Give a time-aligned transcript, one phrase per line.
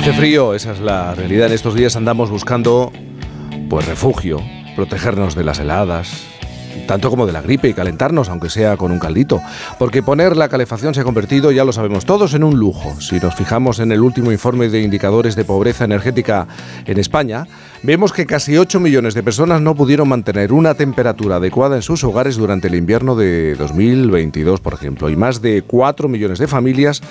[0.00, 1.48] Hace frío, esa es la realidad.
[1.48, 2.90] En estos días andamos buscando
[3.68, 4.40] pues refugio,
[4.74, 6.24] protegernos de las heladas,
[6.86, 9.42] tanto como de la gripe y calentarnos, aunque sea con un caldito.
[9.78, 12.98] Porque poner la calefacción se ha convertido, ya lo sabemos todos, en un lujo.
[12.98, 16.48] Si nos fijamos en el último informe de indicadores de pobreza energética
[16.86, 17.46] en España,
[17.82, 22.02] vemos que casi 8 millones de personas no pudieron mantener una temperatura adecuada en sus
[22.04, 27.02] hogares durante el invierno de 2022, por ejemplo, y más de 4 millones de familias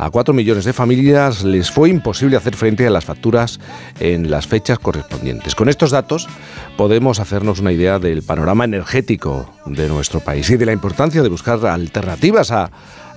[0.00, 3.60] a 4 millones de familias les fue imposible hacer frente a las facturas
[4.00, 5.54] en las fechas correspondientes.
[5.54, 6.26] Con estos datos
[6.78, 11.28] podemos hacernos una idea del panorama energético de nuestro país y de la importancia de
[11.28, 12.70] buscar alternativas a,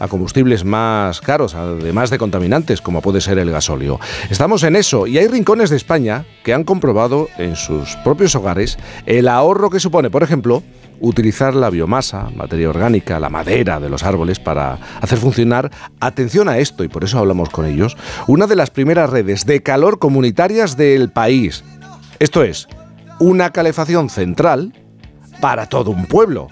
[0.09, 4.01] combustibles más caros, además de contaminantes, como puede ser el gasóleo.
[4.29, 8.77] Estamos en eso y hay rincones de España que han comprobado en sus propios hogares
[9.05, 10.61] el ahorro que supone, por ejemplo,
[11.03, 16.59] utilizar la biomasa, materia orgánica, la madera de los árboles para hacer funcionar, atención a
[16.59, 20.77] esto, y por eso hablamos con ellos, una de las primeras redes de calor comunitarias
[20.77, 21.65] del país.
[22.19, 22.69] Esto es,
[23.19, 24.73] una calefacción central
[25.41, 26.47] para todo un pueblo.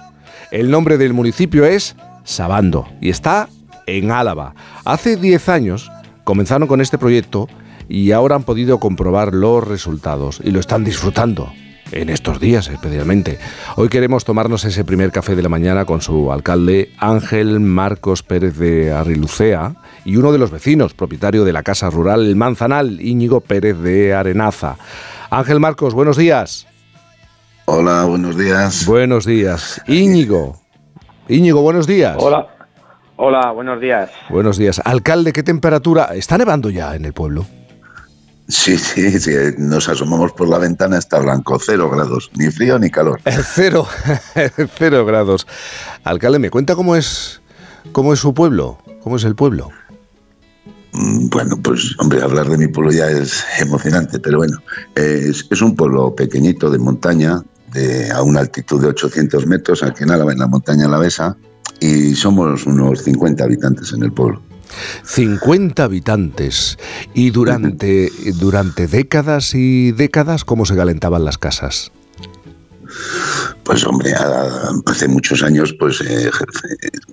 [0.51, 1.95] El nombre del municipio es
[2.25, 3.47] Sabando y está
[3.87, 4.53] en Álava.
[4.83, 5.89] Hace 10 años
[6.25, 7.47] comenzaron con este proyecto
[7.87, 11.53] y ahora han podido comprobar los resultados y lo están disfrutando
[11.91, 13.39] en estos días especialmente.
[13.75, 18.57] Hoy queremos tomarnos ese primer café de la mañana con su alcalde Ángel Marcos Pérez
[18.57, 19.73] de Arrilucea
[20.05, 24.13] y uno de los vecinos, propietario de la casa rural El Manzanal, Íñigo Pérez de
[24.13, 24.77] Arenaza.
[25.29, 26.67] Ángel Marcos, buenos días.
[27.65, 28.85] Hola, buenos días.
[28.85, 29.81] Buenos días.
[29.87, 30.59] Íñigo.
[31.27, 32.17] Íñigo, buenos días.
[32.19, 32.47] Hola.
[33.23, 34.09] Hola, buenos días.
[34.29, 34.81] Buenos días.
[34.83, 36.09] Alcalde, ¿qué temperatura?
[36.15, 37.45] ¿Está nevando ya en el pueblo?
[38.47, 42.89] Sí, sí, sí, nos asomamos por la ventana, está blanco, cero grados, ni frío ni
[42.89, 43.21] calor.
[43.53, 43.87] Cero,
[44.77, 45.47] cero grados.
[46.03, 47.41] Alcalde, ¿me cuenta cómo es,
[47.91, 48.79] cómo es su pueblo?
[49.03, 49.69] ¿Cómo es el pueblo?
[50.93, 54.57] Mm, bueno, pues hombre, hablar de mi pueblo ya es emocionante, pero bueno,
[54.95, 60.03] es, es un pueblo pequeñito de montaña, de, a una altitud de 800 metros, aquí
[60.03, 61.37] en Álava, en la montaña Alavesa,
[61.79, 64.41] y somos unos 50 habitantes en el pueblo.
[65.03, 66.77] 50 habitantes.
[67.13, 71.91] Y durante, durante décadas y décadas, ¿cómo se calentaban las casas?
[73.63, 74.13] Pues hombre,
[74.85, 76.29] hace muchos años pues eh,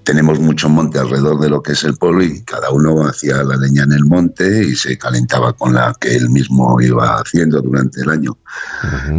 [0.02, 3.56] tenemos mucho monte alrededor de lo que es el pueblo y cada uno hacía la
[3.56, 8.00] leña en el monte y se calentaba con la que él mismo iba haciendo durante
[8.00, 8.36] el año.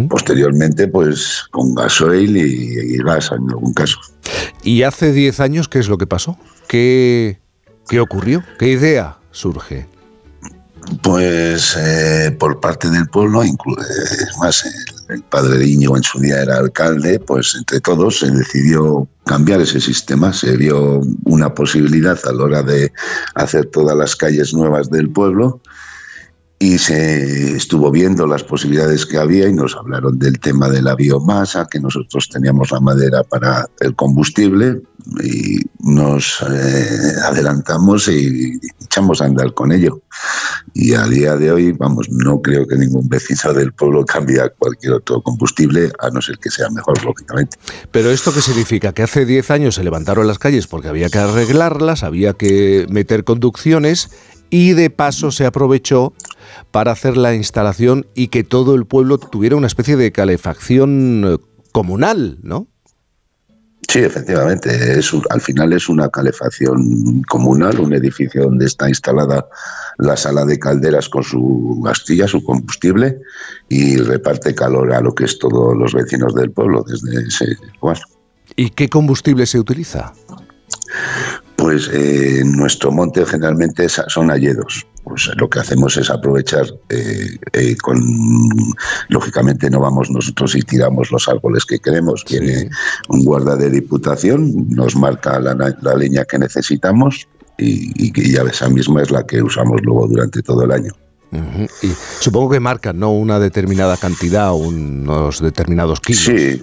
[0.10, 4.00] Posteriormente pues con gasoil y, y, gas en algún caso.
[4.64, 6.38] ¿Y hace 10 años qué es lo que pasó?
[6.68, 7.40] ¿Qué,
[7.90, 8.44] ¿Qué ocurrió?
[8.60, 9.88] ¿Qué idea surge?
[11.02, 14.64] Pues eh, por parte del pueblo, es más,
[15.10, 19.62] el, padre de Íñigo en su día era alcalde, pues entre todos se decidió cambiar
[19.62, 22.92] ese sistema, se vio una posibilidad a la hora de
[23.34, 25.60] hacer todas las calles nuevas del pueblo
[26.62, 30.94] y se estuvo viendo las posibilidades que había y nos hablaron del tema de la
[30.94, 34.82] biomasa, que nosotros teníamos la madera para el combustible
[35.24, 40.02] y nos eh, adelantamos y echamos a andar con ello.
[40.74, 44.50] Y a día de hoy, vamos, no creo que ningún vecino del pueblo cambie a
[44.50, 47.58] cualquier otro combustible, a no ser que sea mejor, lógicamente.
[47.92, 48.92] Pero ¿esto qué significa?
[48.92, 53.24] Que hace 10 años se levantaron las calles porque había que arreglarlas, había que meter
[53.24, 54.10] conducciones
[54.50, 56.14] y de paso se aprovechó
[56.72, 61.38] para hacer la instalación y que todo el pueblo tuviera una especie de calefacción eh,
[61.72, 62.68] comunal, ¿no?
[63.88, 65.00] Sí, efectivamente.
[65.00, 69.48] Es al final es una calefacción comunal, un edificio donde está instalada
[69.98, 73.18] la sala de calderas con su gastilla, su combustible,
[73.68, 77.98] y reparte calor a lo que es todos los vecinos del pueblo desde ese lugar.
[78.56, 80.14] ¿Y qué combustible se utiliza?
[81.70, 84.88] Pues eh, nuestro monte generalmente son alledos.
[85.04, 88.02] Pues lo que hacemos es aprovechar eh, eh, con
[89.10, 92.26] lógicamente no vamos nosotros y tiramos los árboles que queremos.
[92.28, 92.72] Viene
[93.10, 95.54] un guarda de diputación nos marca la,
[95.96, 97.28] leña que necesitamos
[97.60, 100.92] y, que ya esa misma es la que usamos luego durante todo el año.
[101.84, 106.24] Y supongo que marcan no una determinada cantidad unos determinados kilos.
[106.24, 106.62] Sí.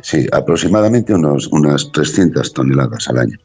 [0.00, 3.38] Sí aproximadamente unos unas 300 toneladas al año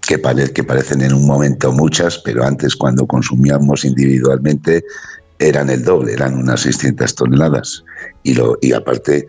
[0.00, 0.20] que,
[0.52, 4.84] que parecen en un momento muchas, pero antes cuando consumíamos individualmente
[5.38, 7.84] eran el doble, eran unas 600 toneladas.
[8.22, 9.26] Y, lo, y aparte,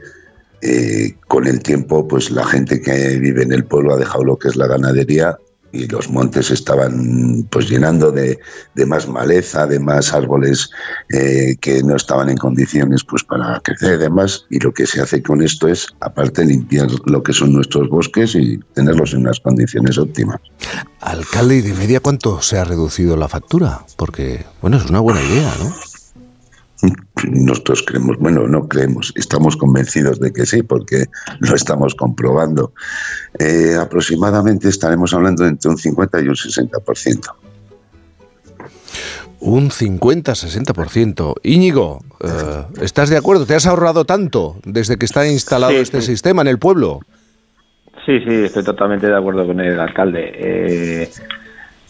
[0.61, 4.37] eh, con el tiempo, pues la gente que vive en el pueblo ha dejado lo
[4.37, 5.37] que es la ganadería
[5.73, 8.39] y los montes estaban pues llenando de,
[8.85, 10.69] más maleza, de más árboles
[11.09, 14.45] eh, que no estaban en condiciones pues para crecer y demás.
[14.51, 18.35] Y lo que se hace con esto es, aparte, limpiar lo que son nuestros bosques
[18.35, 20.39] y tenerlos en unas condiciones óptimas.
[21.01, 23.85] Alcalde, ¿y de media cuánto se ha reducido la factura?
[23.97, 25.73] Porque, bueno, es una buena idea, ¿no?
[27.29, 31.05] Nosotros creemos, bueno, no creemos, estamos convencidos de que sí, porque
[31.39, 32.73] lo estamos comprobando.
[33.39, 37.19] Eh, aproximadamente estaremos hablando entre un 50 y un 60%.
[39.39, 41.35] Un 50-60%.
[41.43, 43.45] Íñigo, eh, ¿estás de acuerdo?
[43.45, 47.01] ¿Te has ahorrado tanto desde que está instalado este sistema en el pueblo?
[48.05, 51.09] Sí, sí, estoy totalmente de acuerdo con el alcalde.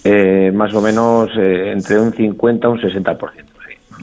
[0.04, 3.53] Eh, más o menos entre un 50 y un 60%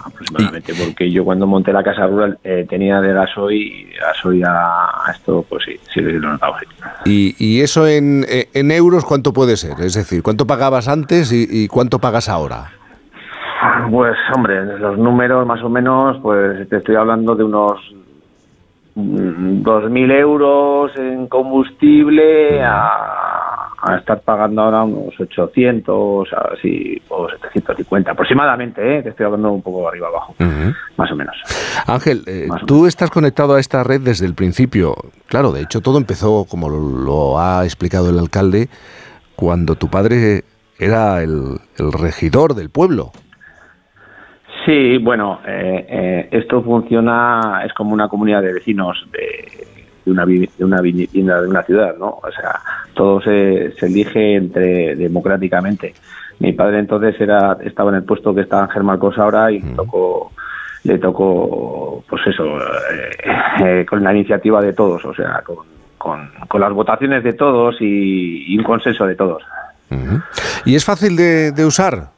[0.04, 5.10] aproximadamente, porque yo cuando monté la casa rural eh, tenía de gasoil y gasoil a,
[5.12, 6.58] esto, pues sí, sí lo notaba.
[7.04, 9.81] ¿Y, ¿Y, eso en, en, euros cuánto puede ser?
[9.81, 12.70] Es decir, ¿cuánto pagabas antes y, cuánto pagas ahora?
[13.90, 17.78] Pues hombre, los números más o menos, pues te estoy hablando de unos
[18.96, 23.39] 2.000 mm, euros en combustible a
[23.82, 29.02] a estar pagando ahora unos 800 así, o 750 aproximadamente, ¿eh?
[29.02, 30.34] que estoy hablando un poco arriba abajo,
[30.96, 31.36] más o menos.
[31.86, 34.94] Ángel, eh, tú estás conectado a esta red desde el principio.
[35.26, 38.68] Claro, de hecho todo empezó, como lo, ha explicado el alcalde,
[39.34, 40.44] cuando tu padre
[40.78, 43.12] era el, regidor del pueblo.
[44.66, 49.70] Sí, bueno, eh, eh, esto funciona, es como una comunidad de vecinos de
[50.04, 52.18] de una, de una vivienda de una ciudad, ¿no?
[52.22, 52.60] O sea,
[53.00, 55.94] todo se, se elige entre democráticamente.
[56.38, 59.73] Mi padre entonces era estaba en el puesto que está Ángel Marcos ahora y le
[59.75, 60.32] tocó
[60.85, 63.11] le tocó pues eso eh,
[63.64, 65.43] eh, con la iniciativa de todos, o sea,
[65.97, 69.43] con, con, las votaciones de todos y, un consenso de todos.
[70.67, 72.11] ¿Y es fácil de, de usar?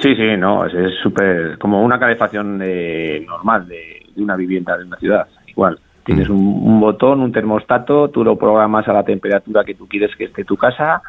[0.00, 2.56] Sí, sí, no, es súper como una calefacción
[3.26, 5.78] normal de, de, una vivienda de una ciudad igual.
[6.10, 6.66] Tienes mm.
[6.66, 10.44] un, botón, un termostato, tú lo programas a la temperatura que tú quieres que esté
[10.44, 11.02] tu casa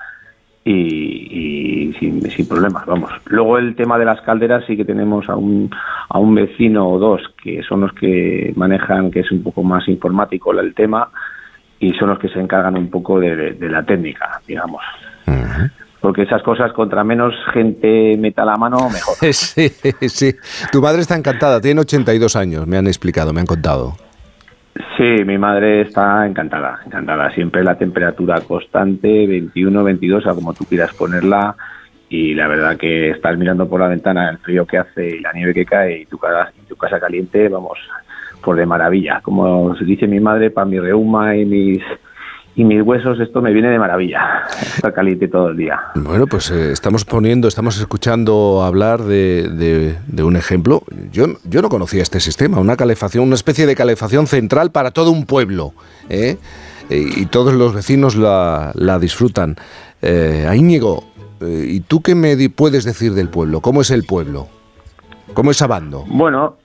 [0.63, 3.11] y, sin, sin, problemas, vamos.
[3.25, 5.71] Luego el tema de las calderas sí que tenemos a un,
[6.07, 9.87] a un vecino o dos que son los que manejan, que es un poco más
[9.87, 11.09] informático el tema
[11.79, 14.83] y son los que se encargan un poco de, la técnica, digamos.
[15.99, 19.15] porque esas cosas contra menos gente meta la mano, mejor.
[19.33, 19.67] Sí,
[20.07, 20.35] sí.
[20.71, 23.95] Tu madre está encantada, tiene 82 años, me han explicado, me han contado.
[24.97, 27.31] Sí, mi madre está encantada, encantada.
[27.31, 31.55] Siempre la temperatura constante, 21, 22, a como tú quieras ponerla.
[32.09, 35.33] Y la verdad que estás mirando por la ventana el frío que hace y la
[35.33, 37.79] nieve que cae y tu casa, tu casa caliente, vamos,
[38.43, 39.21] por de maravilla.
[39.21, 41.83] Como dice mi madre, para mi reuma y mis
[42.55, 44.43] y mis huesos, esto me viene de maravilla.
[44.75, 45.79] Está caliente todo el día.
[45.95, 50.83] Bueno, pues eh, estamos poniendo, estamos escuchando hablar de, de, un ejemplo.
[51.11, 55.11] Yo, yo no conocía este sistema, una calefacción, una especie de calefacción central para todo
[55.11, 55.73] un pueblo.
[56.09, 56.37] ¿eh?
[56.89, 59.55] Y todos los vecinos la, la disfrutan.
[60.01, 61.03] Eh, Íñigo,
[61.41, 63.61] eh, ¿y tú qué me puedes decir del pueblo?
[63.61, 64.47] ¿Cómo es el pueblo?
[65.33, 66.05] ¿Cómo es Abando?
[66.07, 66.57] Bueno,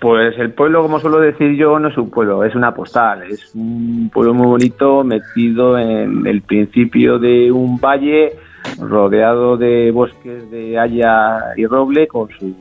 [0.00, 3.22] pues el pueblo, como suelo decir yo, no es un pueblo, es una postal.
[3.24, 8.32] Es un pueblo muy bonito metido en el principio de un valle
[8.80, 12.54] rodeado de bosques de haya y roble con sus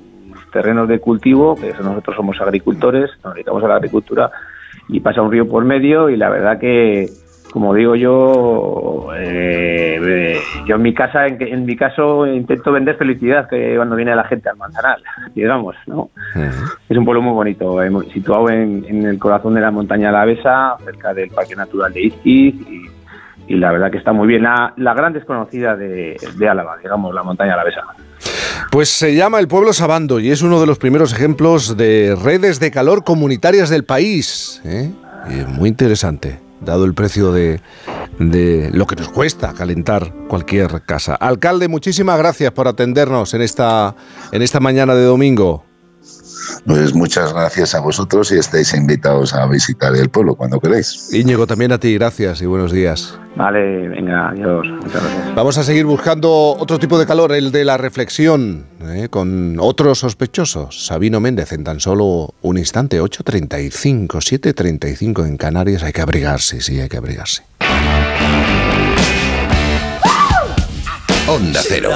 [0.52, 4.32] terrenos de cultivo, que nosotros somos agricultores, nos dedicamos a la agricultura
[4.88, 7.08] y pasa un río por medio y la verdad que
[7.56, 10.38] como digo yo, eh,
[10.68, 14.50] yo en mi casa, en, mi caso, intento vender felicidad que cuando viene la gente
[14.50, 14.98] al Manzanar,
[15.34, 16.10] digamos, ¿no?
[16.90, 21.14] Es un pueblo muy bonito, eh, situado en, el corazón de la montaña Alavesa, cerca
[21.14, 22.56] del Parque Natural de Izquiz,
[23.48, 24.44] y, la verdad que está muy bien.
[24.44, 26.18] La, gran desconocida de,
[26.50, 27.84] Álava, digamos, la montaña Alavesa.
[28.70, 32.60] Pues se llama el pueblo Sabando y es uno de los primeros ejemplos de redes
[32.60, 34.62] de calor comunitarias del país.
[34.66, 34.92] ¿eh?
[35.58, 37.62] Muy interesante dado el precio de,
[38.20, 41.16] de lo que nos cuesta calentar cualquier casa.
[41.16, 43.96] Alcalde, muchísimas gracias por atendernos en esta,
[44.32, 45.64] en esta mañana de domingo.
[46.66, 51.10] Pues muchas gracias a vosotros y estáis invitados a visitar el pueblo cuando queráis.
[51.14, 53.18] Íñigo, también a ti, gracias y buenos días.
[53.36, 54.66] Vale, venga, adiós.
[54.68, 55.36] Muchas gracias.
[55.36, 59.10] Vamos a seguir buscando otro tipo de calor, el de la reflexión, ¿eh?
[59.10, 60.86] con otros sospechosos.
[60.86, 65.84] Sabino Méndez en tan solo un instante, 8.35, 7.35 en Canarias.
[65.84, 67.44] Hay que abrigarse, sí, hay que abrigarse.
[71.28, 71.90] Onda Cero.